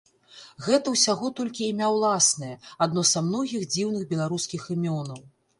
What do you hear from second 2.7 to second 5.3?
адно са многіх дзіўных беларускіх імёнаў.